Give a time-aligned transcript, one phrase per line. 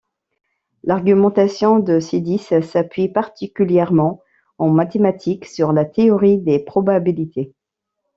[0.83, 4.23] L'argumentation de Sidis s'appuie particulièrement
[4.57, 7.53] en mathématiques sur la théorie des probabilités.